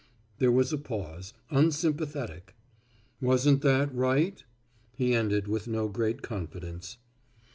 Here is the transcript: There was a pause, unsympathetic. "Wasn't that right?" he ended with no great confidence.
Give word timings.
There 0.39 0.51
was 0.51 0.73
a 0.73 0.79
pause, 0.79 1.31
unsympathetic. 1.51 2.55
"Wasn't 3.21 3.61
that 3.61 3.93
right?" 3.93 4.43
he 4.95 5.13
ended 5.13 5.47
with 5.47 5.67
no 5.67 5.89
great 5.89 6.23
confidence. 6.23 6.97